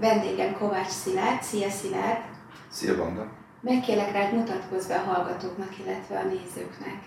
[0.00, 1.42] vendégem Kovács Szilárd.
[1.42, 2.20] Szia Szilárd!
[2.70, 3.28] Szia Banda!
[3.60, 7.02] Megkérlek rád mutatkozz be a hallgatóknak, illetve a nézőknek.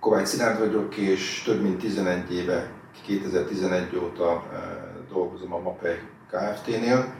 [0.00, 2.70] Kovács Szilárd vagyok, és több mint 11 éve,
[3.06, 4.60] 2011 óta eh,
[5.08, 5.98] dolgozom a MAPEI
[6.30, 7.14] Kft-nél,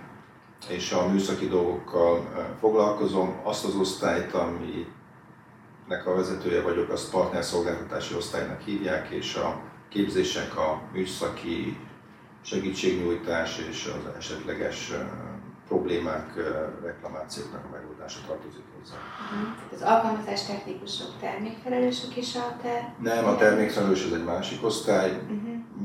[0.69, 3.41] és a műszaki dolgokkal eh, foglalkozom.
[3.43, 10.83] Azt az osztályt, aminek a vezetője vagyok, azt partnerszolgáltatási osztálynak hívják, és a képzések, a
[10.93, 11.79] műszaki
[12.43, 14.93] segítségnyújtás és az esetleges
[15.69, 16.35] problémák,
[16.83, 18.95] reklamációknak a megoldása tartozik hozzá.
[18.95, 19.73] Uh-huh.
[19.73, 22.95] Az alkalmazás technikusok, termékfelelősök is a te?
[22.99, 25.11] Nem, a termékfelelős az egy másik osztály.
[25.11, 25.39] Uh-huh.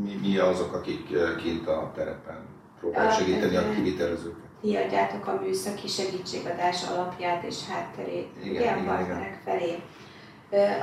[0.03, 2.45] Mi, mi azok, akik kint a terepen
[2.79, 4.45] próbálják segíteni a kivitelezőket.
[4.62, 9.82] Ti adjátok a műszaki segítségadás alapját és hátterét igen, igen, igen, partnerek felé.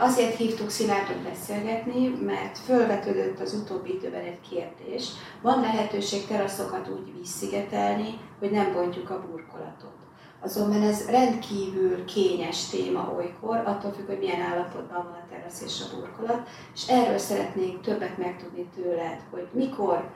[0.01, 5.09] Azért hívtuk Szilárdot beszélgetni, mert fölvetődött az utóbbi időben egy kérdés.
[5.43, 9.93] Van lehetőség teraszokat úgy vízszigetelni, hogy nem bontjuk a burkolatot.
[10.41, 15.81] Azonban ez rendkívül kényes téma olykor, attól függ, hogy milyen állapotban van a terasz és
[15.81, 20.11] a burkolat, és erről szeretnénk többet megtudni tőled, hogy mikor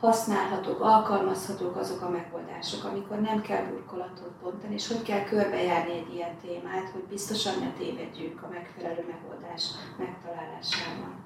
[0.00, 6.14] használhatók, alkalmazhatók azok a megoldások, amikor nem kell burkolatot bontani, és hogy kell körbejárni egy
[6.14, 11.24] ilyen témát, hogy biztosan ne tévedjünk a megfelelő megoldás megtalálásában.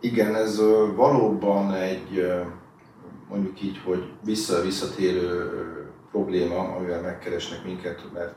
[0.00, 0.60] Igen, ez
[0.94, 2.26] valóban egy
[3.28, 5.50] mondjuk így, hogy vissza-visszatérő
[6.10, 8.34] probléma, amivel megkeresnek minket, mert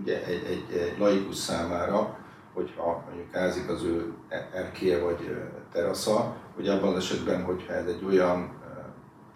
[0.00, 2.18] ugye egy, egy, egy laikus számára,
[2.54, 4.12] hogyha mondjuk ázik az ő
[4.52, 5.36] erkéje vagy
[5.72, 8.60] terasza, hogy abban az esetben, hogyha ez egy olyan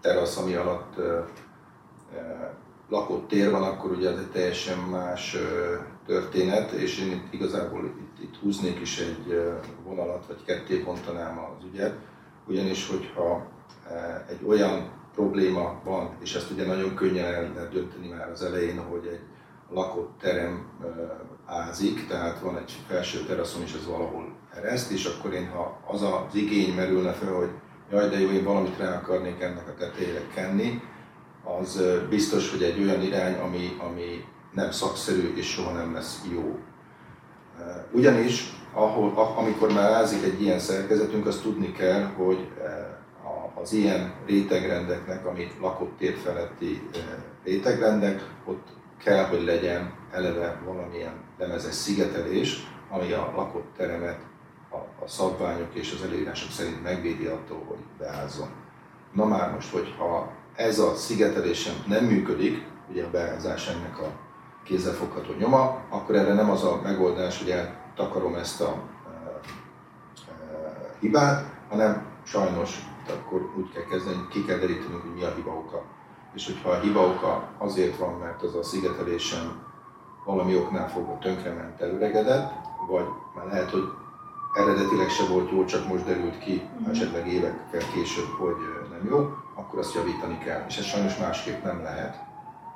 [0.00, 0.94] terasz, ami alatt
[2.88, 5.36] lakott tér van, akkor ugye ez egy teljesen más
[6.06, 9.54] történet, és én itt igazából itt, itt húznék is egy
[9.84, 11.94] vonalat, vagy ketté pontanám az ügyet,
[12.48, 13.46] ugyanis hogyha
[14.28, 18.78] egy olyan probléma van, és ezt ugye nagyon könnyen el lehet dönteni már az elején,
[18.78, 19.20] hogy egy
[19.70, 20.66] lakott terem
[21.46, 26.02] ázik, tehát van egy felső teraszon, és ez valahol ereszt, és akkor én, ha az
[26.02, 27.50] az igény merülne fel, hogy
[27.90, 30.82] jaj, de jó, én valamit rá akarnék ennek a tetejére kenni,
[31.58, 36.58] az biztos, hogy egy olyan irány, ami, ami nem szakszerű és soha nem lesz jó.
[37.92, 42.48] Ugyanis, ahol, amikor már ázik egy ilyen szerkezetünk, azt tudni kell, hogy
[43.62, 46.88] az ilyen rétegrendeknek, amit lakott tér feletti
[47.44, 48.66] rétegrendek, ott
[49.04, 54.20] kell, hogy legyen eleve valamilyen lemezes szigetelés, ami a lakott teremet
[54.70, 58.48] a, a szabványok és az előírások szerint megvédi attól, hogy beázzon.
[59.12, 64.10] Na már most, hogyha ez a szigetelésem nem működik, ugye a beázás ennek a
[64.64, 69.40] kézzelfogható nyoma, akkor erre nem az a megoldás, hogy eltakarom ezt a e,
[70.30, 72.78] e, hibát, hanem sajnos
[73.10, 75.82] akkor úgy kell kezdeni, hogy ki kell derítenünk, hogy mi a hiba oka.
[76.34, 79.65] És hogyha a hiba oka azért van, mert az a szigetelésem
[80.26, 82.52] valami oknál fogva tönkrement, előregedett,
[82.88, 83.88] vagy már lehet, hogy
[84.54, 86.90] eredetileg se volt jó, csak most derült ki, mm.
[86.90, 88.56] esetleg évekkel később, hogy
[88.90, 90.64] nem jó, akkor azt javítani kell.
[90.68, 92.24] És ez sajnos másképp nem lehet,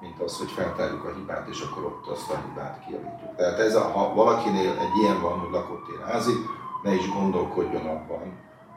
[0.01, 3.37] mint az, hogy feltárjuk a hibát, és akkor ott azt a hibát kijavítjuk.
[3.37, 6.33] Tehát ez a, ha valakinél egy ilyen van, hogy lakott tér házi,
[6.83, 8.23] ne is gondolkodjon abban,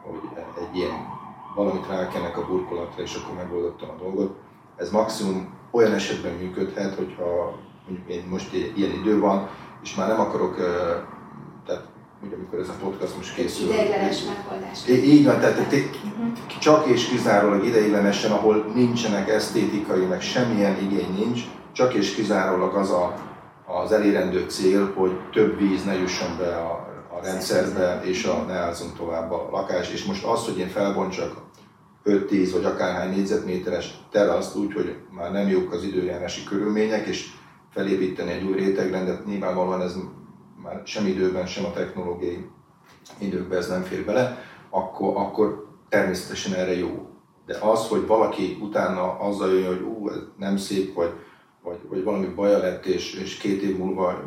[0.04, 0.30] hogy
[0.60, 1.08] egy ilyen
[1.56, 4.36] valamit rákenek a burkolatra, és akkor megoldottam a dolgot.
[4.76, 7.56] Ez maximum olyan esetben működhet, hogyha
[7.88, 9.50] mondjuk én most ilyen idő van,
[9.84, 10.56] és már nem akarok,
[11.66, 11.84] tehát
[12.26, 13.68] ugye amikor ez a podcast most készül.
[13.68, 14.88] Ideiglenes megoldás.
[14.88, 16.60] Így van, tehát uh-huh.
[16.60, 22.90] csak és kizárólag ideiglenesen, ahol nincsenek esztétikai, meg semmilyen igény nincs, csak és kizárólag az
[22.90, 23.14] a,
[23.66, 26.72] az elérendő cél, hogy több víz ne jusson be a,
[27.10, 29.92] a rendszerbe, és a, ne ázzon tovább a lakás.
[29.92, 31.42] És most az, hogy én felbontsak
[32.06, 37.32] 5-10 vagy akárhány négyzetméteres teraszt úgy, hogy már nem jók az időjárási körülmények, és
[37.74, 39.96] felépíteni egy új rétegrendet, nyilvánvalóan ez
[40.64, 42.46] már sem időben, sem a technológiai
[43.20, 44.38] időkben ez nem fér bele,
[44.70, 47.08] akkor, akkor természetesen erre jó.
[47.46, 51.12] De az, hogy valaki utána azzal jön, hogy ú, ez nem szép, vagy,
[51.62, 54.24] vagy, vagy valami baja lett, és, és két év múlva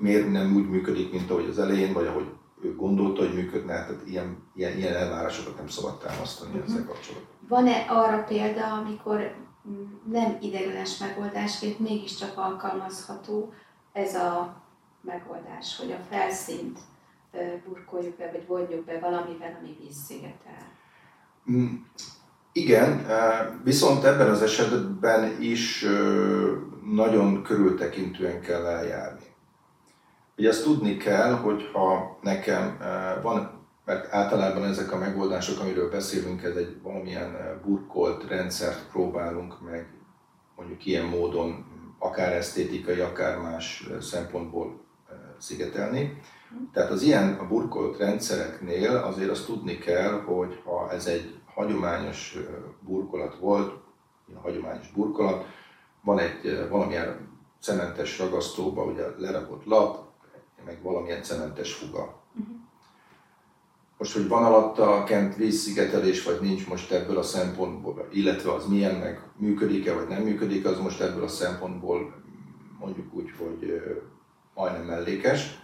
[0.00, 2.26] miért nem úgy működik, mint ahogy az elején, vagy ahogy
[2.62, 6.66] ő gondolta, hogy működne, tehát ilyen, ilyen, ilyen elvárásokat nem szabad támasztani uh-huh.
[6.66, 7.36] ezzel kapcsolatban.
[7.48, 9.34] Van-e arra példa, amikor
[10.10, 13.52] nem ideiglenes megoldásként mégiscsak alkalmazható
[13.92, 14.62] ez a
[15.00, 16.78] megoldás, hogy a felszínt
[17.68, 20.72] burkoljuk be, vagy vonjuk be valamivel, ami vízszigetel.
[21.50, 21.74] Mm,
[22.52, 23.06] igen,
[23.64, 25.86] viszont ebben az esetben is
[26.84, 29.26] nagyon körültekintően kell eljárni.
[30.36, 32.78] Ugye azt tudni kell, hogy ha nekem
[33.22, 39.92] van mert általában ezek a megoldások, amiről beszélünk, ez egy valamilyen burkolt rendszert próbálunk meg
[40.56, 41.66] mondjuk ilyen módon
[41.98, 44.80] akár esztétikai, akár más szempontból
[45.38, 46.20] szigetelni.
[46.72, 52.38] Tehát az ilyen a burkolt rendszereknél azért azt tudni kell, hogy ha ez egy hagyományos
[52.80, 53.72] burkolat volt,
[54.34, 55.44] a hagyományos burkolat,
[56.04, 57.28] van egy valamilyen
[57.60, 60.06] cementes ragasztóba ugye lerakott lap,
[60.64, 62.26] meg valamilyen cementes fuga.
[63.98, 68.94] Most, hogy van alatta kent vízszigetelés, vagy nincs most ebből a szempontból, illetve az milyen,
[68.94, 72.14] meg működik-e, vagy nem működik, az most ebből a szempontból
[72.78, 73.82] mondjuk úgy, hogy
[74.54, 75.58] majdnem mellékes.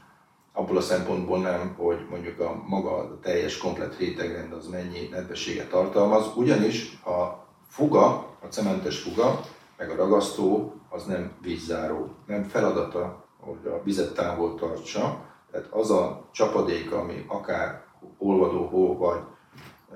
[0.52, 5.68] Abból a szempontból nem, hogy mondjuk a maga a teljes komplet rétegrend az mennyi nedvességet
[5.68, 8.06] tartalmaz, ugyanis a fuga,
[8.40, 9.40] a cementes fuga,
[9.76, 12.14] meg a ragasztó az nem vízzáró.
[12.26, 17.83] Nem feladata, hogy a vizet távol tartsa, tehát az a csapadék, ami akár
[18.18, 19.20] olvadó hó vagy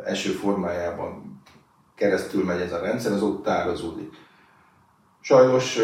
[0.05, 1.43] eső formájában
[1.95, 4.13] keresztül megy ez a rendszer, az ott tározódik.
[5.21, 5.79] Sajnos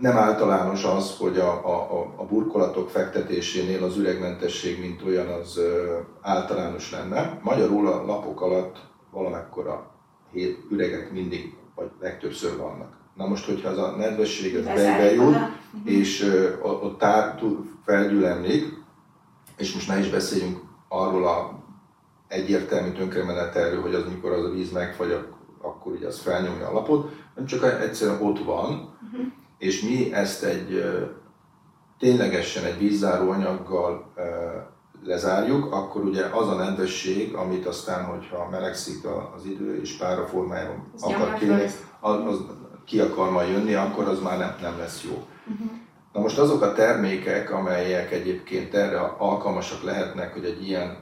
[0.00, 5.60] nem általános az, hogy a, a, a burkolatok fektetésénél az üregmentesség, mint olyan, az
[6.20, 7.38] általános lenne.
[7.42, 8.76] Magyarul a lapok alatt
[9.10, 9.90] valamekkora
[10.70, 13.00] üregek mindig, vagy legtöbbször vannak.
[13.16, 15.36] Na most, hogyha az a nedvesség az bejbe jut,
[15.84, 16.32] és
[16.62, 17.42] ott tár,
[17.84, 18.64] felgyülemlik,
[19.56, 20.60] és most ne is beszéljünk
[20.92, 21.60] arról a
[22.28, 25.26] egyértelmű tönkremenetelről, hogy az mikor az a víz megfagy,
[25.60, 29.26] akkor ugye az felnyomja a lapot, nem csak egyszerűen ott van, uh-huh.
[29.58, 30.84] és mi ezt egy
[31.98, 34.12] ténylegesen egy vízzáró anyaggal
[35.04, 39.04] lezárjuk, akkor ugye az a nedvesség, amit aztán, hogyha melegszik
[39.36, 41.48] az idő és pára formájában akar ki,
[42.00, 42.44] az, az
[42.84, 45.26] ki akar majd jönni, akkor az már nem, nem lesz jó.
[45.46, 45.70] Uh-huh.
[46.12, 50.96] Na most azok a termékek, amelyek egyébként erre alkalmasak lehetnek, hogy egy ilyen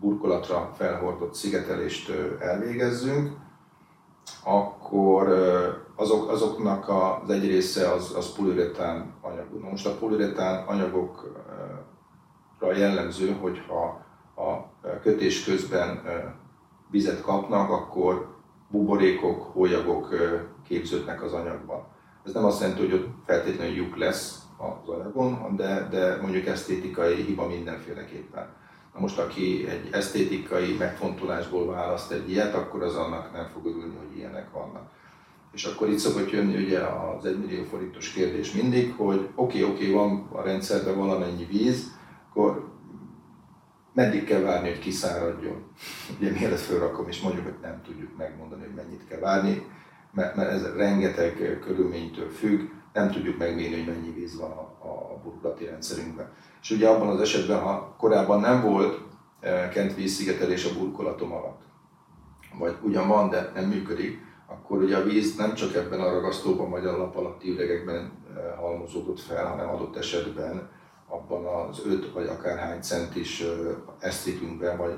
[0.00, 3.36] burkolatra felhordott szigetelést elvégezzünk,
[4.44, 5.28] akkor
[5.96, 9.60] azok, azoknak az egy része az, az poliuretán anyag.
[9.62, 11.26] Na most a poliuretán anyagokra
[12.76, 14.04] jellemző, hogyha
[14.36, 16.02] a kötés közben
[16.90, 18.34] vizet kapnak, akkor
[18.68, 20.14] buborékok, hólyagok
[20.68, 21.94] képződnek az anyagban.
[22.26, 27.14] Ez nem azt jelenti, hogy ott feltétlenül lyuk lesz az anyagon, de, de mondjuk esztétikai
[27.14, 28.46] hiba mindenféleképpen.
[28.94, 33.96] Na most, aki egy esztétikai megfontolásból választ egy ilyet, akkor az annak nem fog örülni,
[33.96, 34.90] hogy ilyenek vannak.
[35.52, 39.62] És akkor itt szokott jönni ugye az 1 millió forintos kérdés mindig, hogy oké, okay,
[39.62, 42.68] oké, okay, van a rendszerben valamennyi víz, akkor
[43.92, 45.64] meddig kell várni, hogy kiszáradjon?
[46.18, 49.62] Ugye mielőtt felrakom, és mondjuk, hogy nem tudjuk megmondani, hogy mennyit kell várni
[50.16, 52.60] mert, mert ez rengeteg körülménytől függ,
[52.92, 56.32] nem tudjuk megmérni, hogy mennyi víz van a, a burkolati rendszerünkben.
[56.62, 59.00] És ugye abban az esetben, ha korábban nem volt
[59.72, 61.60] kent vízszigetelés a burkolatom alatt,
[62.58, 66.70] vagy ugyan van, de nem működik, akkor ugye a víz nem csak ebben a ragasztóban
[66.70, 68.12] vagy a lap alatti üregekben
[68.58, 70.68] halmozódott fel, hanem adott esetben
[71.08, 73.46] abban az 5 vagy akár hány centis e,
[73.98, 74.94] esztrikünkben, vagy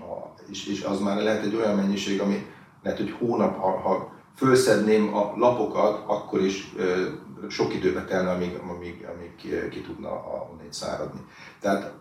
[0.00, 2.46] a, és, és az már lehet egy olyan mennyiség, ami
[2.82, 6.74] lehet, hogy hónap, ha, ha fölszedném a lapokat, akkor is
[7.48, 10.08] sok időbe telne, amíg, amíg, amíg ki, ki tudna
[10.52, 11.20] onnét száradni.
[11.60, 11.92] Tehát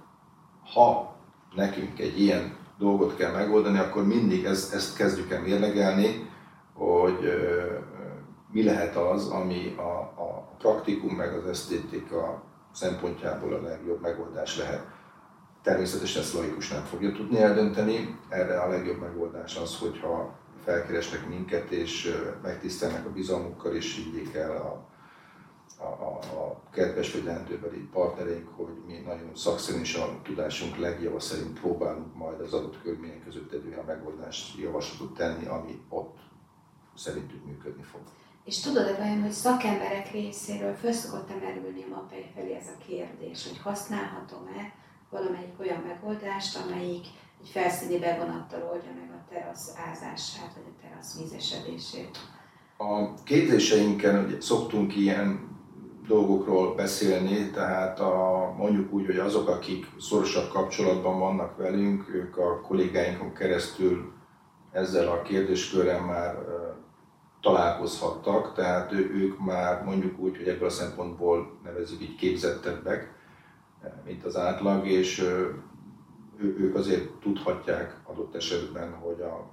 [0.74, 1.16] ha
[1.56, 6.30] nekünk egy ilyen dolgot kell megoldani, akkor mindig ezt, ezt kezdjük el mérlegelni,
[6.74, 7.20] hogy
[8.52, 14.86] mi lehet az, ami a, a praktikum meg az esztétika szempontjából a legjobb megoldás lehet.
[15.62, 20.36] Természetesen ezt laikus nem fogja tudni eldönteni, erre a legjobb megoldás az, hogyha
[20.68, 24.88] felkeresnek minket, és megtisztelnek a bizalmukkal, és higgyék el a,
[25.84, 26.06] a,
[26.38, 32.16] a, kedves vagy lehetőbeli partnereink, hogy mi nagyon szakszerűen és a tudásunk legjava szerint próbálunk
[32.16, 36.18] majd az adott körülmények között egy olyan megoldást javaslatot tenni, ami ott
[36.96, 38.02] szerintünk működni fog.
[38.44, 43.48] És tudod-e vajon, hogy szakemberek részéről föl szokott merülni a mappely felé ez a kérdés,
[43.48, 44.74] hogy használhatom-e
[45.10, 47.06] valamelyik olyan megoldást, amelyik
[47.42, 52.18] egy felszíni bevonattal oldja meg a terasz ázását, vagy a terasz vízesedését.
[52.78, 55.56] A képzéseinken ugye, szoktunk ilyen
[56.08, 62.62] dolgokról beszélni, tehát a, mondjuk úgy, hogy azok, akik szorosabb kapcsolatban vannak velünk, ők a
[62.62, 64.12] kollégáinkon keresztül
[64.72, 66.36] ezzel a kérdéskörrel már
[67.42, 73.17] találkozhattak, tehát ők már mondjuk úgy, hogy ebből a szempontból nevezzük így képzettebbek,
[74.06, 75.26] mint az átlag, és
[76.40, 79.52] ők azért tudhatják adott esetben, hogy a,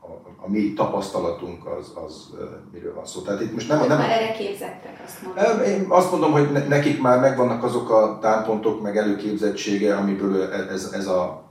[0.00, 2.34] a, a mi tapasztalatunk az, az
[2.72, 3.20] miről van szó.
[3.20, 5.62] Tehát itt most nem, nem, már erre képzettek, azt mondom.
[5.62, 11.06] Én azt mondom, hogy nekik már megvannak azok a támpontok, meg előképzettsége, amiből ez, ez
[11.06, 11.48] a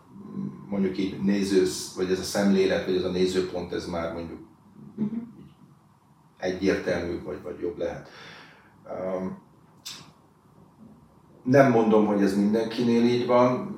[0.69, 1.63] mondjuk így néző,
[1.95, 4.39] vagy ez a szemlélet, vagy ez a nézőpont, ez már mondjuk
[4.97, 5.19] uh-huh.
[6.37, 8.09] egyértelmű, vagy, vagy jobb lehet.
[8.85, 9.47] Um,
[11.49, 13.77] nem mondom, hogy ez mindenkinél így van,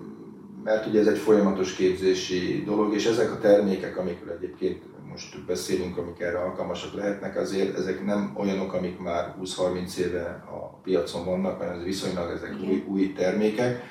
[0.64, 5.98] mert ugye ez egy folyamatos képzési dolog, és ezek a termékek, amikről egyébként most beszélünk,
[5.98, 11.58] amik erre alkalmasak lehetnek, azért ezek nem olyanok, amik már 20-30 éve a piacon vannak,
[11.58, 13.84] hanem ez viszonylag ezek új, új termékek.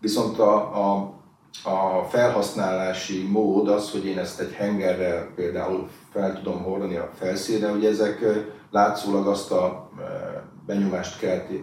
[0.00, 1.14] Viszont a, a,
[1.62, 7.68] a felhasználási mód az, hogy én ezt egy hengerrel például fel tudom hordani a felszínre,
[7.68, 8.24] hogy ezek
[8.70, 9.90] látszólag azt a
[10.66, 11.18] benyomást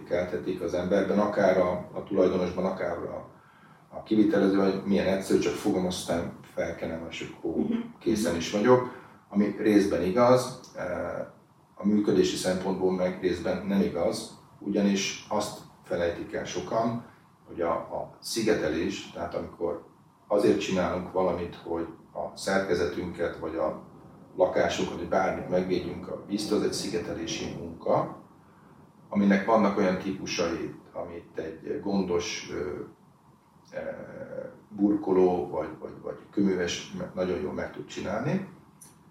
[0.08, 3.30] keltetik az emberben, akár a, a tulajdonosban, akár a,
[3.96, 7.78] a kivitelező, hogy milyen egyszerű, csak fogom, aztán felkenem, és akkor mhm.
[8.00, 10.60] készen is vagyok, ami részben igaz,
[11.74, 17.04] a működési szempontból meg részben nem igaz, ugyanis azt felejtik el sokan,
[17.52, 19.84] hogy a, a szigetelés, tehát amikor
[20.26, 23.82] azért csinálunk valamit, hogy a szerkezetünket, vagy a
[24.36, 28.16] lakásunkat, vagy bármit megvédjünk a víztől, az egy szigetelési munka,
[29.08, 32.50] aminek vannak olyan típusai, amit egy gondos
[34.68, 38.48] burkoló vagy, vagy, vagy köműves nagyon jól meg tud csinálni.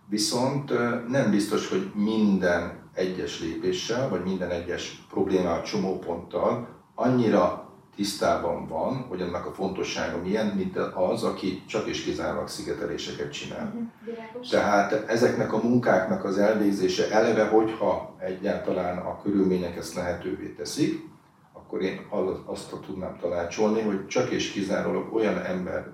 [0.09, 0.69] Viszont
[1.07, 9.21] nem biztos, hogy minden egyes lépéssel, vagy minden egyes problémával, csomóponttal annyira tisztában van, hogy
[9.21, 13.65] annak a fontossága milyen, mint az, aki csak és kizárólag szigeteléseket csinál.
[13.65, 21.09] Uh-huh, Tehát ezeknek a munkáknak az elvégzése eleve, hogyha egyáltalán a körülmények ezt lehetővé teszik,
[21.53, 22.07] akkor én
[22.45, 25.93] azt tudnám tanácsolni, hogy csak és kizárólag olyan ember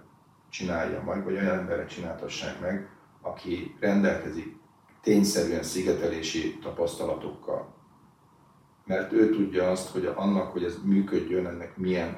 [0.49, 2.89] csinálja meg, vagy olyan emberre csináltassák meg,
[3.21, 4.55] aki rendelkezik
[5.01, 7.75] tényszerűen szigetelési tapasztalatokkal.
[8.87, 12.15] Mert ő tudja azt, hogy annak, hogy ez működjön, ennek milyen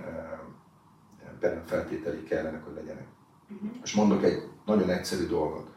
[1.66, 3.08] feltételi kellene, hogy legyenek.
[3.50, 3.70] Uh-huh.
[3.84, 5.68] És mondok egy nagyon egyszerű dolgot.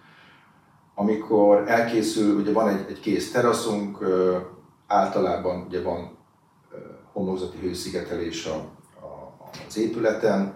[0.95, 3.99] Amikor elkészül, ugye van egy, egy kész teraszunk,
[4.87, 6.17] általában ugye van
[7.13, 8.55] homlokzati hőszigetelés a,
[9.07, 10.55] a, az épületen,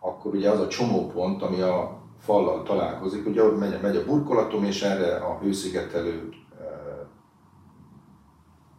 [0.00, 4.82] akkor ugye az a csomópont, ami a fallal találkozik, ugye megy, megy a burkolatom, és
[4.82, 6.28] erre a hőszigetelő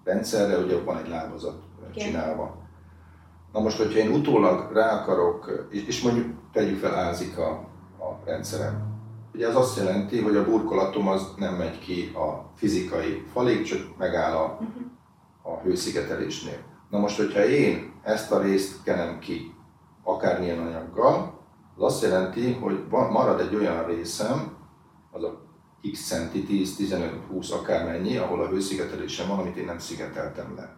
[0.04, 2.08] rendszerre ugye van egy lábazat Igen.
[2.08, 2.62] csinálva.
[3.54, 7.50] Na most, hogyha én utólag rá akarok, és, mondjuk tegyük fel ázik a,
[8.00, 8.92] a rendszerem,
[9.34, 13.98] ugye az azt jelenti, hogy a burkolatom az nem megy ki a fizikai falig, csak
[13.98, 14.84] megáll a, uh-huh.
[15.42, 16.58] a hőszigetelésnél.
[16.90, 19.56] Na most, hogyha én ezt a részt kenem ki
[20.04, 21.42] akármilyen anyaggal,
[21.76, 24.58] az azt jelenti, hogy marad egy olyan részem,
[25.12, 25.43] az a
[25.92, 30.78] x centi, 10, 15, 20, akármennyi, ahol a hőszigetelésem van, amit én nem szigeteltem le.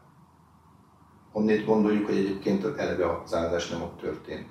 [1.32, 4.48] Honnét gondoljuk, hogy egyébként eleve az áldás nem ott történt.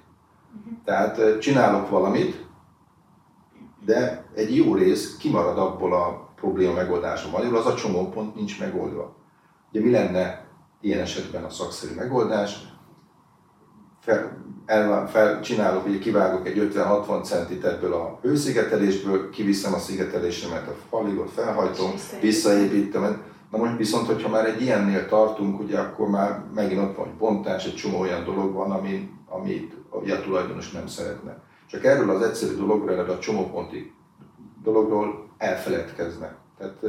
[0.57, 0.79] Uh-huh.
[0.85, 2.47] Tehát csinálok valamit,
[3.85, 9.17] de egy jó rész kimarad abból a probléma megoldása magyarul, az a csomópont nincs megoldva.
[9.71, 10.47] Ugye mi lenne
[10.81, 12.59] ilyen esetben a szakszerű megoldás.
[14.01, 20.69] Fel, el, fel, csinálok, ugye kivágok egy 50-60 centit ebből a hőszigetelésből, kiviszem a szigetelésemet
[20.69, 21.91] a falig, ott felhajtom,
[22.21, 23.23] visszaépítem.
[23.51, 27.15] Na most viszont, hogyha már egy ilyennél tartunk, ugye akkor már megint ott van egy
[27.15, 31.43] bontás, egy csomó olyan dolog van, ami, amit a tulajdonos nem szeretne.
[31.67, 33.93] Csak erről az egyszerű dologról, erről a csomóponti
[34.63, 36.37] dologról elfeledkeznek.
[36.59, 36.83] Tehát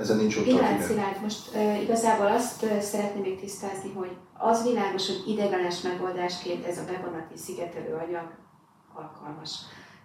[0.00, 5.22] ezen nincs ott Pillanat, Szilárd, most igazából azt szeretném még tisztázni, hogy az világos, hogy
[5.26, 8.30] idegenes megoldásként ez a bevonati szigetelő anyag
[8.94, 9.50] alkalmas.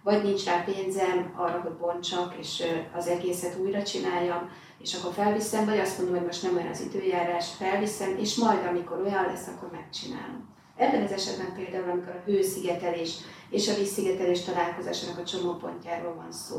[0.02, 2.62] Vagy nincs rá pénzem arra, hogy bontsak, és
[2.96, 6.80] az egészet újra csináljam, és akkor felviszem, vagy azt mondom, hogy most nem olyan az
[6.80, 10.48] időjárás, felviszem, és majd amikor olyan lesz, akkor megcsinálom.
[10.76, 13.16] Ebben az esetben például, amikor a hőszigetelés
[13.50, 16.56] és a vízszigetelés találkozásának a csomópontjáról van szó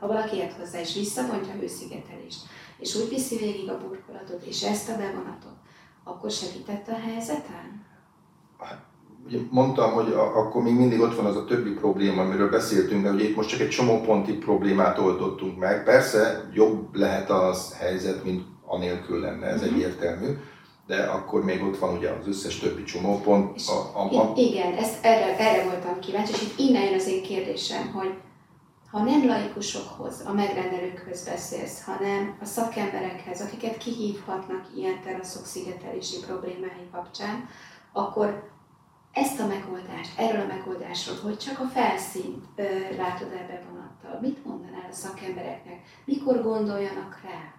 [0.00, 2.40] ha valaki ért hozzá és visszavontja a hőszigetelést,
[2.78, 5.56] és úgy viszi végig a burkolatot, és ezt a bevonatot,
[6.04, 7.84] akkor segítette a helyzeten?
[8.58, 8.84] Hát,
[9.26, 13.02] ugye mondtam, hogy a, akkor még mindig ott van az a többi probléma, amiről beszéltünk,
[13.02, 15.84] de ugye itt most csak egy csomó ponti problémát oldottunk meg.
[15.84, 19.74] Persze jobb lehet az helyzet, mint anélkül lenne, ez mm-hmm.
[19.74, 20.26] egyértelmű,
[20.86, 23.60] de akkor még ott van ugye az összes többi csomópont.
[23.66, 24.32] A, a, a...
[24.36, 28.14] Igen, ezt erre, erre voltam kíváncsi, és itt innen jön az én kérdésem, hogy
[28.96, 36.88] ha nem laikusokhoz, a megrendelőkhöz beszélsz, hanem a szakemberekhez, akiket kihívhatnak ilyen teraszok szigetelési problémái
[36.92, 37.48] kapcsán,
[37.92, 38.50] akkor
[39.12, 42.62] ezt a megoldást, erről a megoldásról, hogy csak a felszínt ö,
[42.96, 45.80] látod el bevonattal, mit mondanál a szakembereknek?
[46.04, 47.54] Mikor gondoljanak rá?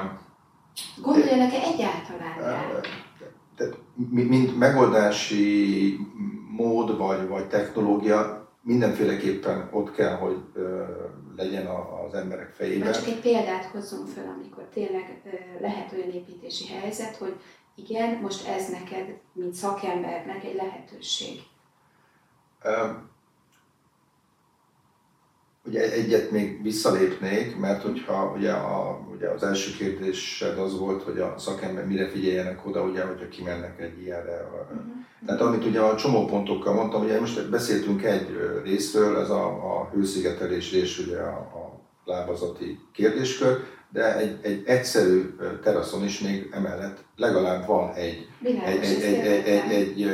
[0.00, 0.18] Um,
[1.02, 2.80] Gondoljanak-e egyáltalán rá?
[3.56, 3.78] Tehát,
[4.10, 5.98] mint megoldási
[6.56, 8.37] mód vagy, vagy technológia
[8.68, 10.36] mindenféleképpen ott kell, hogy
[11.36, 11.66] legyen
[12.06, 12.86] az emberek fejében.
[12.86, 15.22] Már csak egy példát hozzunk fel, amikor tényleg
[15.60, 17.34] lehet olyan építési helyzet, hogy
[17.74, 21.40] igen, most ez neked, mint szakembernek egy lehetőség.
[25.68, 31.18] Ugye egyet még visszalépnék, mert hogyha ugye, a, ugye az első kérdésed az volt, hogy
[31.18, 34.48] a szakember mire figyeljenek oda, ugye, hogyha kimennek egy ilyenre.
[34.62, 34.98] Uh-huh.
[35.26, 38.26] Tehát amit ugye a csomópontokkal mondtam, ugye most beszéltünk egy
[38.64, 43.58] részről, ez a, a hőszigetelés és ugye a, a lábazati kérdéskör,
[43.92, 49.46] de egy, egy egyszerű teraszon is még emellett legalább van egy, egy, egy, egy, egy,
[49.46, 50.10] egy, egy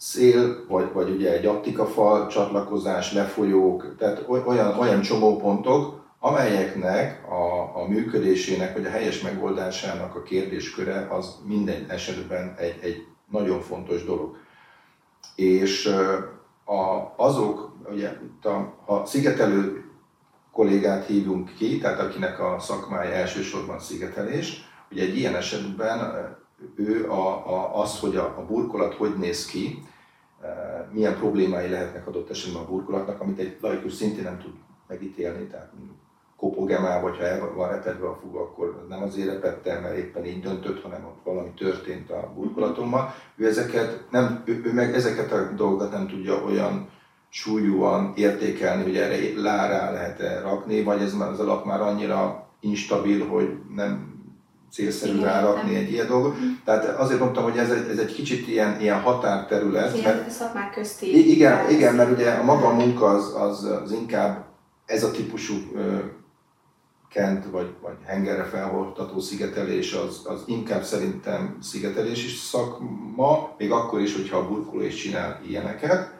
[0.00, 7.88] szél, vagy, vagy ugye egy aptikafal csatlakozás, lefolyók, tehát olyan, olyan csomópontok, amelyeknek a, a
[7.88, 14.36] működésének, vagy a helyes megoldásának a kérdésköre az minden esetben egy, egy nagyon fontos dolog.
[15.34, 15.86] És
[16.64, 18.48] a, azok, ugye a,
[18.84, 19.84] ha szigetelő
[20.52, 25.98] kollégát hívunk ki, tehát akinek a szakmája elsősorban szigetelés, ugye egy ilyen esetben
[26.74, 29.82] ő a, a, az, hogy a, a burkolat hogy néz ki,
[30.92, 34.52] milyen problémái lehetnek adott esetben a burkolatnak, amit egy laikus szintén nem tud
[34.88, 35.72] megítélni, tehát
[36.36, 40.24] kopog-e már, vagy ha el van repedve a fog, akkor nem azért repette, mert éppen
[40.24, 43.14] így döntött, hanem ott valami történt a burkolatommal.
[43.36, 46.88] Ő, ezeket nem, ő, ő meg ezeket a dolgokat nem tudja olyan
[47.28, 53.26] súlyúan értékelni, hogy erre rá lehet -e rakni, vagy ez az alap már annyira instabil,
[53.26, 54.09] hogy nem
[54.72, 56.40] célszerű rárakni egy ilyen dolgot.
[56.40, 56.50] Mm.
[56.64, 59.96] Tehát azért mondtam, hogy ez egy, ez egy kicsit ilyen, ilyen határterület.
[59.96, 61.30] Igen, mert, szakmák közti.
[61.30, 64.44] Igen, igen, mert ugye a maga munka az, az, az inkább
[64.86, 65.54] ez a típusú
[67.10, 74.00] kent vagy, vagy hengerre felhordtató szigetelés az, az inkább szerintem szigetelés is szakma, még akkor
[74.00, 76.18] is, hogyha a burkoló is csinál ilyeneket.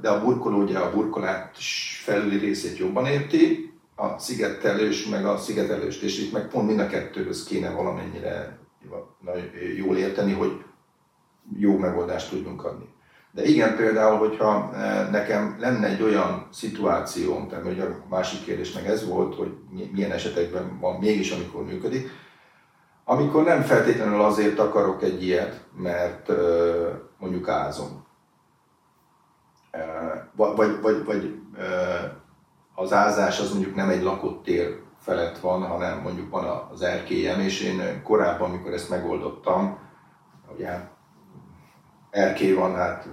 [0.00, 1.56] De a burkoló ugye a burkolát
[2.02, 3.69] felüli részét jobban érti,
[4.00, 8.58] a szigetelős meg a szigetelőst, és itt meg pont mind a kettőhöz kéne valamennyire
[9.76, 10.64] jól érteni, hogy
[11.58, 12.88] jó megoldást tudjunk adni.
[13.32, 18.72] De igen, például, hogyha e, nekem lenne egy olyan szituációm, tehát hogy a másik kérdés
[18.72, 19.56] meg ez volt, hogy
[19.92, 22.10] milyen esetekben van mégis, amikor működik,
[23.04, 26.34] amikor nem feltétlenül azért akarok egy ilyet, mert e,
[27.18, 28.06] mondjuk ázom.
[29.70, 31.40] E, vagy, vagy, vagy
[32.80, 37.40] az ázás az mondjuk nem egy lakott tér felett van, hanem mondjuk van az erkélyem,
[37.40, 39.78] és én korábban, amikor ezt megoldottam,
[40.54, 40.68] ugye
[42.10, 43.08] erkély van, hát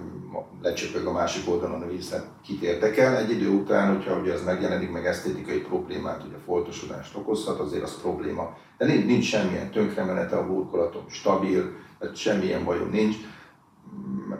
[0.62, 3.16] lecsöpög a másik oldalon a víz, hát kit érdekel.
[3.16, 8.00] Egy idő után, hogyha ugye az megjelenik, meg esztétikai problémát, ugye foltosodást okozhat, azért az
[8.00, 8.56] probléma.
[8.78, 13.16] De nincs, nincs semmilyen tönkremenete a burkolatom, stabil, tehát semmilyen bajom nincs.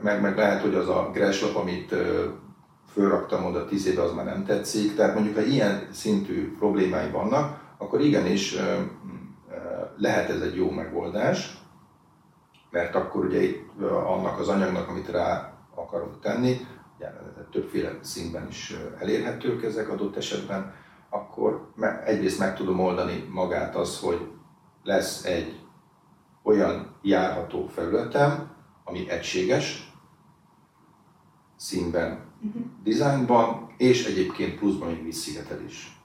[0.02, 1.94] Meg, meg lehet, hogy az a greslap, amit
[2.98, 4.94] fölraktam oda tíz éve, az már nem tetszik.
[4.96, 8.56] Tehát mondjuk, ha ilyen szintű problémái vannak, akkor igenis
[9.96, 11.58] lehet ez egy jó megoldás,
[12.70, 16.56] mert akkor ugye itt annak az anyagnak, amit rá akarunk tenni,
[16.96, 17.10] ugye
[17.50, 20.74] többféle színben is elérhetők ezek adott esetben,
[21.10, 21.70] akkor
[22.04, 24.30] egyrészt meg tudom oldani magát az, hogy
[24.82, 25.60] lesz egy
[26.42, 28.50] olyan járható felületem,
[28.84, 29.92] ami egységes,
[31.56, 32.62] színben, uh-huh.
[32.84, 35.98] dizájnban, és egyébként pluszban még vízszigetelés.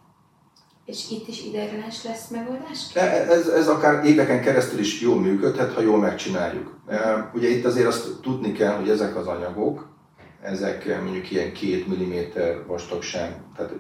[0.86, 2.96] És itt is ideiglenes lesz megoldás?
[2.96, 6.78] Ez, ez akár éveken keresztül is jól működhet, ha jól megcsináljuk.
[6.88, 9.92] E, ugye itt azért azt tudni kell, hogy ezek az anyagok,
[10.42, 13.74] ezek mondjuk ilyen két milliméter vastagság, tehát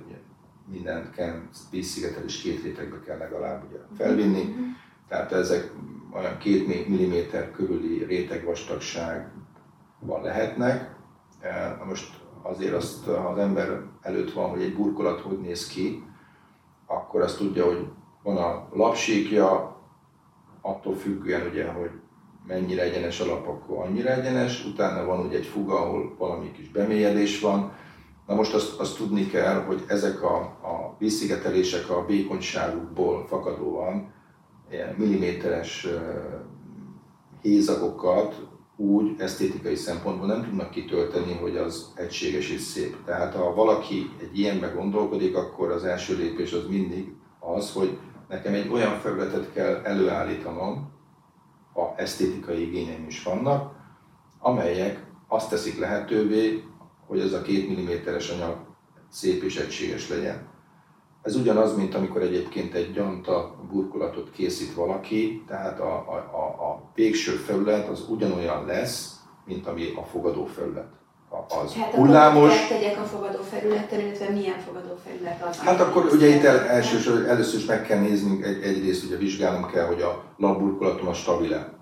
[0.71, 4.65] mindent kell, vízszigetelés két rétegbe kell legalább ugye felvinni, uh-huh.
[5.07, 5.71] tehát ezek
[6.13, 10.95] olyan két milliméter körüli rétegvastagságban lehetnek.
[11.41, 16.03] E, most azért azt az ember előtt van, hogy egy burkolat hogy néz ki,
[16.85, 17.87] akkor azt tudja, hogy
[18.23, 19.75] van a lapsíkja,
[20.61, 21.89] attól függően ugye, hogy
[22.47, 26.69] mennyire egyenes a lap, akkor annyira egyenes, utána van ugye egy fuga, ahol valami kis
[26.69, 27.71] bemélyedés van.
[28.27, 34.13] Na most azt, azt tudni kell, hogy ezek a, a vízszigetelések a vékonyságukból fakadóan
[34.71, 35.87] ilyen milliméteres
[37.41, 43.05] hézagokat úgy esztétikai szempontból nem tudnak kitölteni, hogy az egységes és szép.
[43.05, 47.97] Tehát ha valaki egy ilyenbe gondolkodik, akkor az első lépés az mindig az, hogy
[48.29, 50.91] nekem egy olyan felületet kell előállítanom,
[51.73, 53.75] ha esztétikai igényeim is vannak,
[54.39, 56.63] amelyek azt teszik lehetővé,
[57.07, 58.57] hogy ez a két milliméteres anyag
[59.09, 60.47] szép és egységes legyen.
[61.23, 66.91] Ez ugyanaz, mint amikor egyébként egy gyanta burkolatot készít valaki, tehát a, a, a, a
[66.95, 70.87] végső felület az ugyanolyan lesz, mint ami a fogadó felület.
[71.63, 72.59] az hát hullámos.
[72.59, 75.59] Hát tegyek a fogadó felületen, illetve milyen fogadó felület az?
[75.59, 79.71] Hát akkor ugye itt el, elsősorban, először is meg kell néznünk, egy, egyrészt ugye vizsgálnunk
[79.71, 81.73] kell, hogy a labburkolatom a stabil-e.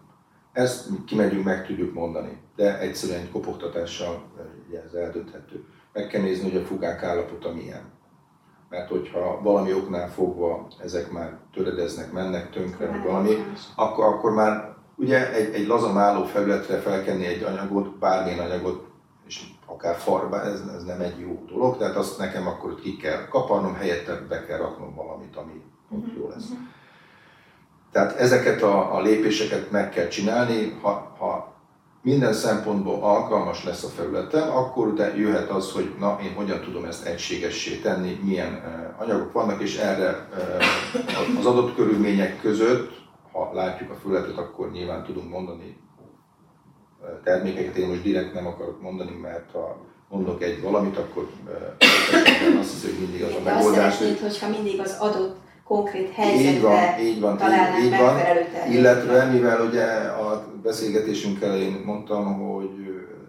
[0.53, 4.23] Ezt kimegyünk, meg tudjuk mondani, de egyszerűen egy kopogtatással
[4.67, 5.65] ugye ez eldönthető.
[5.93, 7.99] Meg kell nézni, hogy a fugák állapota milyen.
[8.71, 14.75] Mert hogyha valami oknál fogva ezek már töredeznek, mennek tönkre, vagy valami, akkor, akkor már
[14.95, 18.87] ugye egy, egy lazan álló felületre felkenni egy anyagot, bármilyen anyagot,
[19.27, 23.27] és akár farba, ez, ez nem egy jó dolog, tehát azt nekem akkor ki kell
[23.27, 26.49] kaparnom, helyette be kell raknom valamit, ami ott jó lesz.
[27.91, 31.50] Tehát ezeket a, a lépéseket meg kell csinálni, ha, ha
[32.01, 36.85] minden szempontból alkalmas lesz a felületem, akkor utána jöhet az, hogy na, én hogyan tudom
[36.85, 40.27] ezt egységessé tenni, milyen uh, anyagok vannak, és erre
[40.93, 42.99] uh, az adott körülmények között,
[43.31, 45.77] ha látjuk a felületet, akkor nyilván tudunk mondani
[47.01, 47.75] uh, termékeket.
[47.75, 49.77] Én most direkt nem akarok mondani, mert ha
[50.09, 51.29] mondok egy valamit, akkor
[52.59, 53.87] azt hiszem, hogy mindig az a megoldás.
[53.87, 55.35] Azt szeretnéd, hogyha mindig az adott
[55.71, 57.37] konkrét helyzetre így van, így van,
[57.79, 58.17] így, így van.
[58.71, 62.69] Illetve, mivel ugye a beszélgetésünk elején mondtam, hogy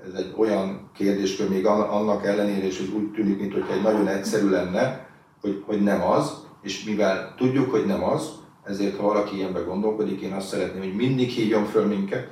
[0.06, 4.50] ez egy olyan kérdéskör még annak ellenére is, hogy úgy tűnik, mintha egy nagyon egyszerű
[4.50, 5.06] lenne,
[5.40, 8.30] hogy, hogy nem az, és mivel tudjuk, hogy nem az,
[8.64, 12.28] ezért ha valaki ilyenbe gondolkodik, én azt szeretném, hogy mindig hívjon föl minket,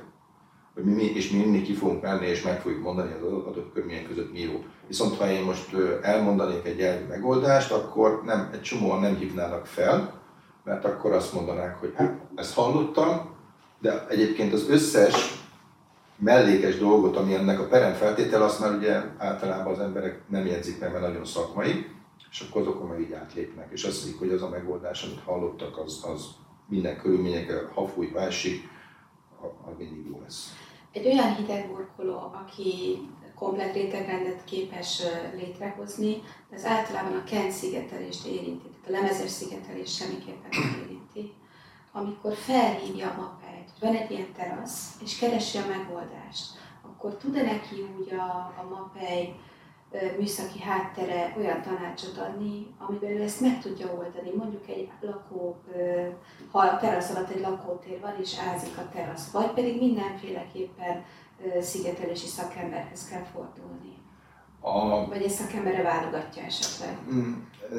[0.73, 4.07] hogy mi, és mi mindig ki fogunk menni, és meg fogjuk mondani az adott körülmények
[4.07, 4.63] között mi jó.
[4.87, 10.13] Viszont ha én most elmondanék egy elvi megoldást, akkor nem, egy csomóan nem hívnának fel,
[10.63, 13.35] mert akkor azt mondanák, hogy hát, ezt hallottam,
[13.79, 15.39] de egyébként az összes
[16.15, 20.79] mellékes dolgot, ami ennek a perem feltétel, azt már ugye általában az emberek nem jegyzik
[20.79, 21.85] meg, mert nagyon szakmai,
[22.31, 25.77] és akkor azokon meg így átlépnek, és azt hiszik, hogy az a megoldás, amit hallottak,
[25.77, 26.25] az, az
[26.67, 28.69] minden körülményekre, ha fúj, vásik,
[29.41, 30.53] az mindig jó lesz.
[30.91, 32.99] Egy olyan hidegburkoló, aki
[33.35, 35.01] komplet rétegrendet képes
[35.35, 41.33] létrehozni, de az általában a kent szigetelést érinti, tehát a lemezes szigetelés semmiképpen nem érinti.
[41.91, 46.51] Amikor felhívja a mapáját, hogy van egy ilyen terasz, és keresi a megoldást,
[46.81, 49.35] akkor tud-e neki úgy a, a mapej
[50.17, 54.31] műszaki háttere olyan tanácsot adni, amiben ő ezt meg tudja oldani.
[54.37, 55.61] Mondjuk egy lakó,
[56.51, 61.03] ha a terasz alatt egy lakótér van, és ázik a terasz, vagy pedig mindenféleképpen
[61.61, 63.99] szigetelési szakemberhez kell fordulni.
[64.59, 65.07] A...
[65.07, 66.97] Vagy egy szakemberre válogatja esetleg?
[67.13, 67.33] Mm,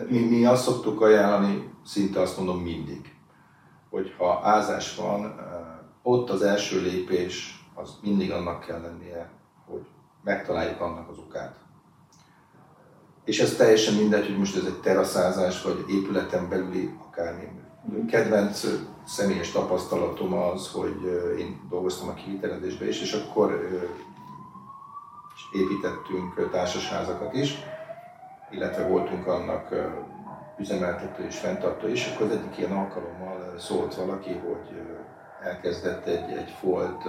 [0.09, 3.15] mi, mi azt szoktuk ajánlani, szinte azt mondom mindig,
[3.91, 5.35] hogy ha ázás van,
[6.03, 9.31] ott az első lépés az mindig annak kell lennie,
[9.67, 9.87] hogy
[10.25, 11.57] megtaláljuk annak az okát.
[13.25, 17.49] És ez teljesen mindegy, hogy most ez egy teraszázás, vagy épületen belüli akármi.
[18.09, 18.67] Kedvenc
[19.05, 20.97] személyes tapasztalatom az, hogy
[21.39, 23.71] én dolgoztam a kivitelezésbe is, és akkor
[25.53, 27.55] építettünk társasházakat is,
[28.51, 29.69] illetve voltunk annak
[30.59, 34.83] üzemeltető és fenntartó is, akkor az egyik ilyen alkalommal szólt valaki, hogy
[35.43, 37.05] elkezdett egy, egy folt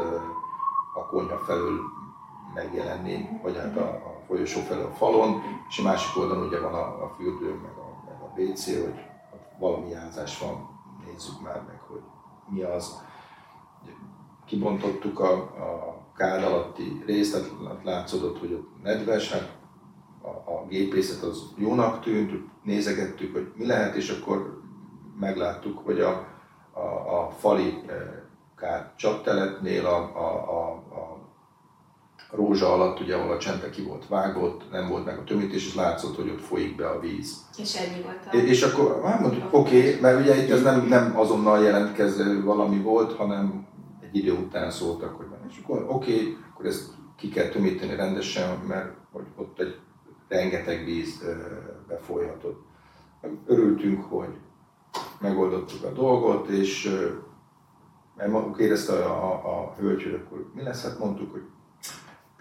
[0.93, 1.81] a konyha felül
[2.53, 6.73] megjelenni, vagy hát a, a folyosó felül a falon, és a másik oldalon ugye van
[6.73, 8.99] a, a fürdő, meg a, meg a WC, hogy
[9.59, 10.69] valami játszás van,
[11.05, 12.01] nézzük már meg, hogy
[12.49, 13.01] mi az.
[14.45, 19.57] Kibontottuk a, a kád alatti részt, tehát látszódott, hogy ott nedves, hát
[20.21, 22.31] a, a gépészet az jónak tűnt,
[22.63, 24.61] nézegettük, hogy mi lehet, és akkor
[25.19, 26.27] megláttuk, hogy a,
[26.71, 27.95] a, a fali eh,
[28.55, 31.12] kád csapteletnél a, a, a, a
[32.35, 35.75] rózsa alatt, ugye, ahol a csempe ki volt vágott, nem volt meg a tömítés, és
[35.75, 37.45] látszott, hogy ott folyik be a víz.
[37.57, 38.37] És ennyi volt a...
[38.37, 42.77] És akkor hát mondjuk, oké, okay, mert ugye itt ez nem, nem azonnal jelentkező valami
[42.77, 43.67] volt, hanem
[44.01, 45.39] egy idő után szóltak, hogy van.
[45.49, 49.79] És akkor oké, okay, akkor ezt ki kell tömíteni rendesen, mert hogy ott egy
[50.27, 51.23] rengeteg víz
[51.87, 52.65] befolyhatott.
[53.45, 54.37] Örültünk, hogy
[55.19, 56.99] megoldottuk a dolgot, és
[58.15, 61.41] mert kérdezte a, a, a hölgy, hogy akkor mi lesz, hát mondtuk, hogy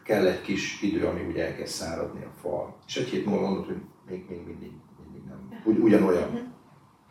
[0.04, 2.76] kell egy kis idő, amíg ugye elkezd száradni a fal.
[2.86, 4.70] És egy hét múlva mondott, hogy még, még mindig,
[5.04, 5.62] mindig nem.
[5.64, 6.28] Ugy, ugyanolyan.
[6.30, 6.38] Mhm.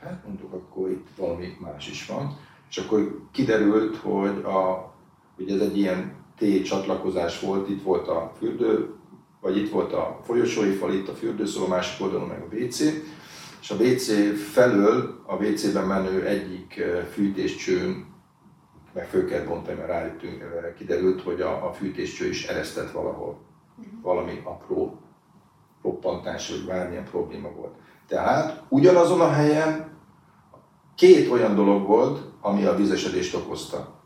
[0.01, 2.37] Hát mondtuk, akkor itt valami más is van.
[2.69, 4.93] És akkor kiderült, hogy a,
[5.37, 8.95] ugye ez egy ilyen T csatlakozás volt, itt volt a fürdő,
[9.41, 12.79] vagy itt volt a folyosói fal, itt a fürdőszó, a másik oldalon meg a WC,
[13.61, 14.11] és a WC
[14.51, 18.10] felől a WC-ben menő egyik eh, fűtéscsőn
[18.93, 20.43] meg föl kell bontani, mert rájöttünk,
[20.77, 23.39] kiderült, hogy a, a fűtéscső is eresztett valahol.
[24.01, 24.99] Valami apró
[25.83, 27.75] roppantás, vagy bármilyen probléma volt.
[28.07, 29.89] Tehát ugyanazon a helyen
[30.95, 33.99] két olyan dolog volt, ami a vizesedést okozta.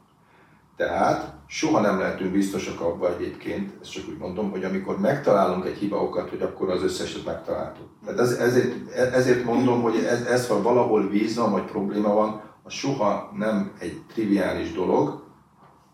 [0.76, 5.78] Tehát soha nem lehetünk biztosak abban egyébként, ezt csak úgy mondom, hogy amikor megtalálunk egy
[5.78, 7.88] hibaokat, hogy akkor az összeset megtaláltuk.
[8.06, 12.73] Tehát ez, ezért, ezért mondom, hogy ez, ez, ha valahol vízom vagy probléma van, az
[12.73, 15.23] soha nem egy triviális dolog.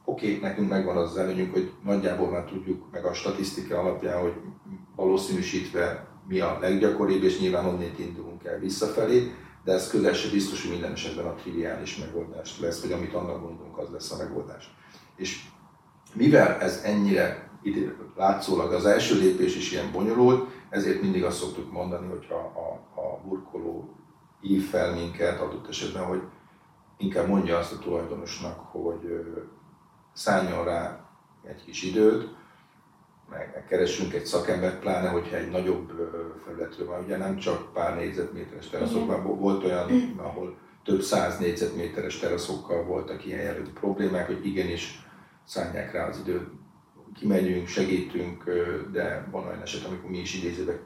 [0.06, 4.34] Oké, okay, nekünk megvan az előnyünk, hogy nagyjából már tudjuk, meg a statisztika alapján, hogy
[4.96, 9.32] valószínűsítve mi a leggyakoribb, és nyilván onnét indulunk el visszafelé,
[9.64, 13.42] de ez közel se biztos, hogy minden esetben a triviális megoldás lesz, vagy amit annak
[13.42, 14.76] gondolunk, az lesz a megoldás.
[15.16, 15.46] És
[16.14, 17.50] mivel ez ennyire
[18.16, 23.22] látszólag az első lépés is ilyen bonyolult, ezért mindig azt szoktuk mondani, hogyha a, a
[23.28, 23.96] burkoló
[24.42, 26.22] ív fel minket adott esetben, hogy
[27.02, 29.26] inkább mondja azt a tulajdonosnak, hogy
[30.14, 31.10] szálljon rá
[31.44, 32.30] egy kis időt,
[33.30, 35.92] meg keresünk egy szakembert, pláne hogyha egy nagyobb
[36.46, 42.84] felületről van, ugye nem csak pár négyzetméteres teraszokban, volt olyan, ahol több száz négyzetméteres teraszokkal
[42.84, 45.06] voltak ilyen jellegű problémák, hogy igenis
[45.46, 46.50] szállják rá az időt,
[47.16, 48.44] kimegyünk, segítünk,
[48.92, 50.80] de van olyan eset, amikor mi is idézőben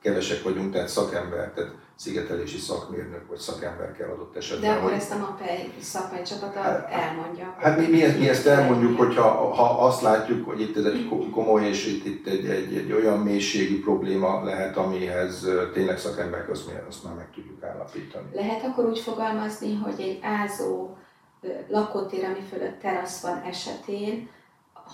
[0.00, 4.70] kevesek vagyunk, tehát szakember, tehát szigetelési szakmérnök vagy szakember kell adott esetben.
[4.70, 5.00] De akkor hogy...
[5.00, 7.56] ezt a MAPEI szakmai csapata hát, elmondja.
[7.58, 11.08] Hát mi, mi, ezt, mi ezt elmondjuk, hogyha ha azt látjuk, hogy itt ez egy
[11.32, 16.70] komoly és itt, itt egy, egy, egy olyan mélységi probléma lehet, amihez tényleg szakemberek azt,
[16.88, 18.26] azt már meg tudjuk állapítani.
[18.32, 20.96] Lehet akkor úgy fogalmazni, hogy egy ázó
[21.68, 24.28] lakótér, ami fölött terasz van esetén,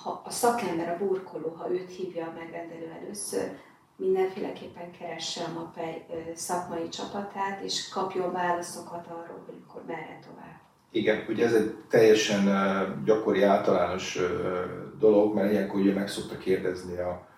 [0.02, 3.50] ha a szakember, a burkoló, ha őt hívja a megrendelő először,
[4.02, 10.60] mindenféleképpen keresse a MAPEI szakmai csapatát, és kapjon válaszokat arról, hogy akkor merre tovább.
[10.90, 12.44] Igen, ugye ez egy teljesen
[13.04, 14.18] gyakori általános
[14.98, 17.28] dolog, mert ilyenkor ugye meg szokta kérdezni a,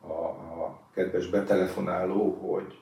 [0.00, 2.78] a, a kedves betelefonáló, hogy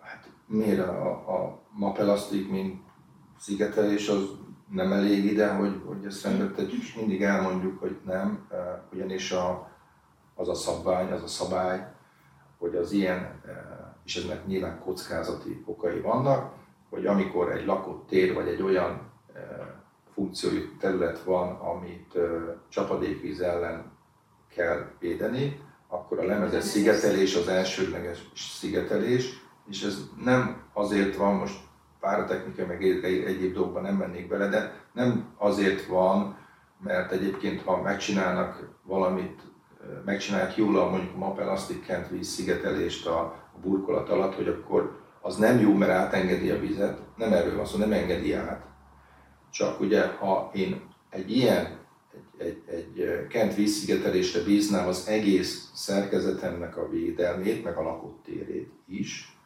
[0.00, 2.82] hát miért a, a mapelasztik, mint
[3.38, 4.30] szigetelés az
[4.72, 8.48] nem elég ide, hogy, hogy ezt rendbe és mindig elmondjuk, hogy nem,
[8.92, 9.77] ugyanis a,
[10.38, 11.86] az a szabvány, az a szabály,
[12.58, 13.54] hogy az ilyen, eh,
[14.04, 16.52] és eznek nyilván kockázati okai vannak,
[16.90, 19.00] hogy amikor egy lakott tér vagy egy olyan
[19.34, 19.42] eh,
[20.12, 22.22] funkciójú terület van, amit eh,
[22.68, 23.92] csapadékvíz ellen
[24.54, 31.66] kell védeni, akkor a lemezes szigetelés az elsődleges szigetelés, és ez nem azért van, most
[32.00, 36.36] technika, meg egyéb dolgokban nem mennék bele, de nem azért van,
[36.82, 39.42] mert egyébként ha megcsinálnak valamit
[40.04, 45.36] megcsinálják jól a mondjuk a mapelasztik kent víz szigetelést a, burkolat alatt, hogy akkor az
[45.36, 48.66] nem jó, mert átengedi a vizet, nem erről van szó, nem engedi át.
[49.50, 51.78] Csak ugye, ha én egy ilyen,
[52.38, 58.72] egy, egy, egy kent vízszigetelésre bíznám az egész szerkezetemnek a védelmét, meg a lakott térét
[58.86, 59.36] is,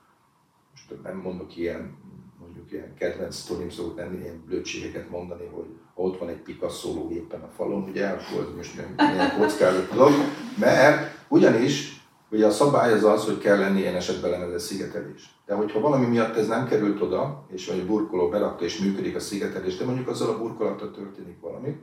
[0.71, 1.97] most nem mondok ilyen,
[2.42, 7.40] mondjuk ilyen kedvenc sztorim szokott lenni, ilyen blödségeket mondani, hogy ott van egy Picasso éppen
[7.40, 10.12] a falon, ugye, akkor az most milyen kockázat dolog,
[10.59, 12.00] mert ugyanis
[12.31, 15.31] ugye a szabály az az, hogy kell lenni ilyen esetben lemezes szigetelés.
[15.46, 19.16] De hogyha valami miatt ez nem került oda, és vagy a burkoló berakta és működik
[19.16, 21.76] a szigetelés, de mondjuk azzal a burkolattal történik valami,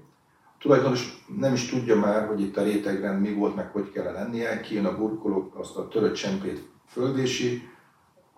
[0.59, 4.59] tulajdonos nem is tudja már, hogy itt a rétegben mi volt, meg hogy kell lennie,
[4.59, 7.69] kijön a burkoló, azt a törött csempét földési,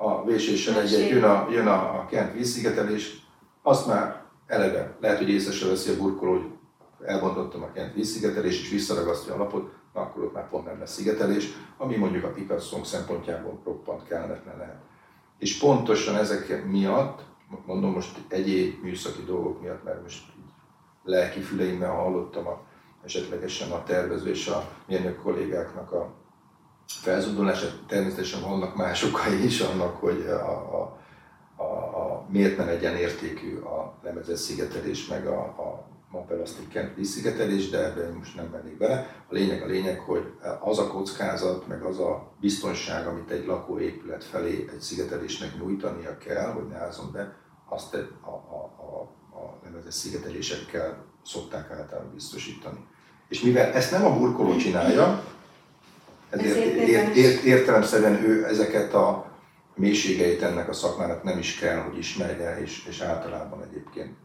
[0.04, 3.26] a véséssel egy, jön a, jön a, a kent vízszigetelés,
[3.62, 6.46] azt már eleve lehet, hogy észre se veszi a burkoló, hogy
[7.06, 11.48] elbontottam a kent vízszigetelés, és visszaragasztja a lapot, akkor ott már pont nem lesz szigetelés,
[11.78, 14.80] ami mondjuk a picasso szempontjából roppant kellemetlen lehet.
[15.38, 17.22] És pontosan ezek miatt,
[17.66, 20.24] mondom most egyéb műszaki dolgok miatt, mert most
[21.04, 22.62] lelki füleimmel hallottam a,
[23.04, 26.14] esetlegesen a tervező és a mérnök kollégáknak a
[26.92, 31.00] felzudulását, természetesen vannak más okai is annak, hogy a, a
[32.32, 38.36] miért nem egyenértékű a lemezes szigetelés, meg a, a mapelasztik kent vízszigetelés, de ebben most
[38.36, 39.24] nem mennék bele.
[39.30, 44.24] A lényeg a lényeg, hogy az a kockázat, meg az a biztonság, amit egy lakóépület
[44.24, 47.36] felé egy szigetelésnek nyújtania kell, hogy ne álljon be,
[47.70, 49.02] azt a, a, a,
[49.40, 52.86] a lemezes szigetelésekkel szokták általában biztosítani.
[53.28, 55.24] És mivel ezt nem a burkoló csinálja,
[56.32, 59.32] ezért ért, ért, értelemszerűen ő ezeket a
[59.76, 64.16] mélységeit ennek a szakmának nem is kell, hogy ismerje, és, és általában egyébként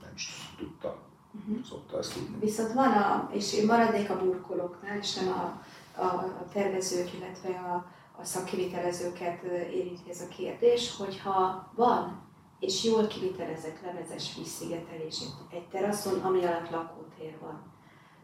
[0.00, 0.98] nem is tudta,
[1.32, 1.64] uh-huh.
[1.64, 2.36] szokta ezt tudni.
[2.40, 5.62] Viszont van, a, és én maradnék a burkolóknál, és nem a,
[6.00, 7.86] a, a tervezők, illetve a,
[8.20, 9.42] a szakkivitelezőket
[9.72, 12.26] érinti ez a kérdés, hogyha van
[12.60, 15.18] és jól kivitelezett lemezes vízszigetelés
[15.50, 17.72] egy teraszon, ami alatt lakótér van.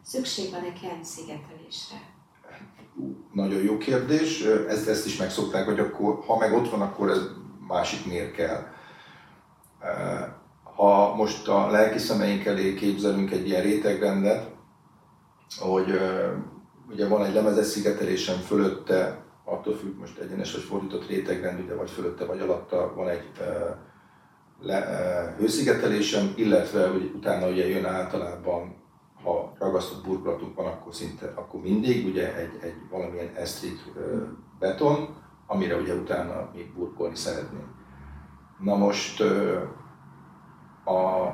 [0.03, 2.14] Szükség van-e kent szigetelésre?
[3.33, 4.45] Nagyon jó kérdés.
[4.69, 7.21] Ezt, ezt is megszokták, hogy akkor, ha meg ott van, akkor ez
[7.69, 8.67] másik miért kell.
[10.77, 14.51] ha most a lelki szemeink elé képzelünk egy ilyen rétegrendet,
[15.59, 16.01] hogy
[16.91, 21.91] ugye van egy lemezes szigetelésen fölötte, attól függ most egyenes vagy fordított rétegrend, ugye vagy
[21.91, 23.31] fölötte vagy alatta van egy
[24.61, 28.84] le, hőszigetelésem, illetve hogy utána ugye jön általában,
[29.25, 33.93] ha ragasztott burkolatunk van, akkor szinte, akkor mindig ugye egy, egy valamilyen esztrik
[34.59, 35.09] beton,
[35.47, 37.69] amire ugye utána mi burkolni szeretnénk.
[38.61, 39.21] Na most
[40.85, 41.27] a, a,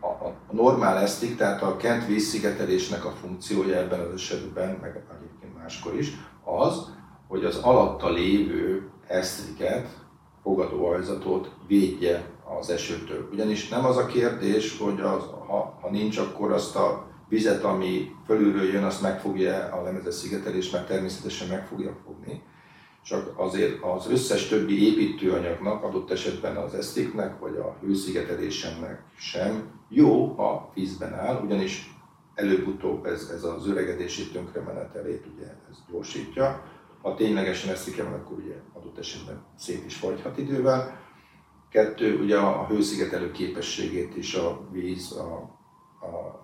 [0.00, 5.94] a normál esztik, tehát a kent vízszigetelésnek a funkciója ebben az esetben, meg egyébként máskor
[5.94, 6.12] is,
[6.44, 6.94] az,
[7.28, 9.88] hogy az alatta lévő esztriket,
[10.42, 13.28] fogadóajzatot védje az esőtől.
[13.32, 18.14] Ugyanis nem az a kérdés, hogy az, ha, ha nincs, akkor azt a vizet, ami
[18.26, 22.42] fölülről jön, azt megfogja a lemezes szigetelés, mert természetesen meg fogja fogni.
[23.04, 30.26] Csak azért az összes többi építőanyagnak, adott esetben az esztiknek, vagy a hőszigetelésemnek sem jó,
[30.26, 31.94] ha vízben áll, ugyanis
[32.34, 36.62] előbb-utóbb ez, ez az öregedési tönkremenetelét ugye ez gyorsítja.
[37.02, 41.00] Ha ténylegesen eszik el, akkor ugye adott esetben szét is fagyhat idővel.
[41.70, 45.60] Kettő, ugye a hőszigetelő képességét is a víz, a,
[46.06, 46.42] a,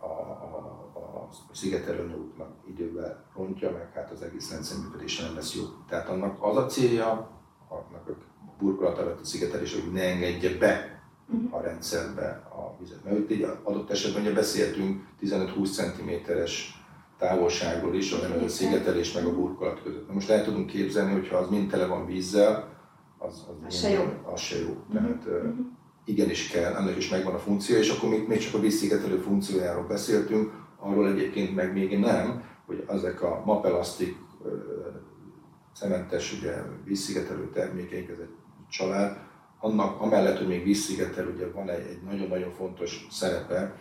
[1.30, 5.62] a, a szigetelőanyagoknak idővel rontja, meg hát az egész rendszer működése nem lesz jó.
[5.88, 7.30] Tehát annak az a célja,
[7.68, 8.12] annak a
[8.58, 11.54] burkolat alatt a szigetelés, hogy ne engedje be uh-huh.
[11.54, 13.04] a rendszerbe a vizet.
[13.04, 16.82] Mert itt adott esetben ugye beszéltünk 15-20 cm-es
[17.18, 20.06] távolságról is, a a szigetelés meg a burkolat között.
[20.06, 22.76] Na most el tudunk képzelni, hogyha az mind tele van vízzel,
[23.18, 24.02] az, az, az se jó.
[24.32, 24.68] Az se jó.
[24.68, 24.92] Uh-huh.
[24.92, 25.66] Tehát uh-huh.
[26.04, 29.86] igenis kell, ennek is megvan a funkció, és akkor még, még csak a vízszigetelő funkciójáról
[29.86, 34.16] beszéltünk, arról egyébként meg még nem, hogy ezek a mapelasztik
[35.74, 38.34] cementes ugye, vízszigetelő termékeink, ez egy
[38.68, 39.18] család,
[39.60, 43.74] annak amellett, hogy még vízszigetel, ugye van egy, egy nagyon-nagyon fontos szerepe,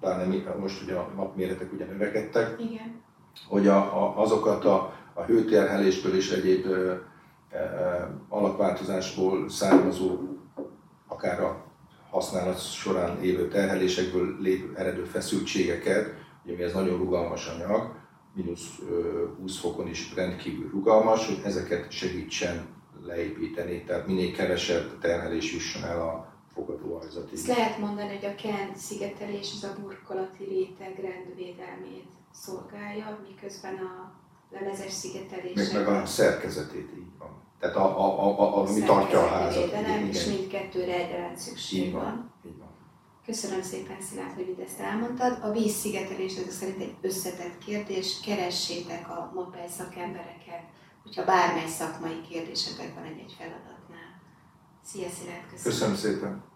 [0.00, 3.00] bár nem, most ugye a napméretek ugye növekedtek, Igen.
[3.48, 6.66] hogy a, a, azokat a, a hőterhelésből és egyéb
[8.28, 10.18] alakváltozásból származó,
[11.06, 11.64] akár a
[12.10, 17.94] használat során lévő terhelésekből lévő eredő feszültségeket, ugye mi ez nagyon rugalmas anyag,
[18.34, 18.78] mínusz
[19.38, 22.66] 20 fokon is rendkívül rugalmas, hogy ezeket segítsen
[23.02, 27.32] leépíteni, tehát minél kevesebb terhelés jusson el a fogadóajzatig.
[27.32, 34.12] Ezt lehet mondani, hogy a kent szigetelés az a burkolati réteg rendvédelmét szolgálja, miközben a
[34.50, 35.54] lemezes szigetelés.
[35.54, 37.42] Meg, meg a szerkezetét így van.
[37.58, 39.64] Tehát a, a, a, a, ami tartja a házat.
[39.64, 42.02] Védelem, és mindkettőre egyaránt szükség így van.
[42.02, 42.32] van.
[42.46, 42.69] Így van.
[43.30, 45.38] Köszönöm szépen Szilárd, hogy ezt elmondtad.
[45.42, 48.20] A vízszigetelés ezek szerint egy összetett kérdés.
[48.20, 50.62] Keressétek a MAPEL szakembereket,
[51.02, 54.10] hogyha bármely szakmai kérdésetek van egy-egy feladatnál.
[54.84, 55.62] Szia Szilárd, köszönöm.
[55.62, 56.49] Köszönöm szépen.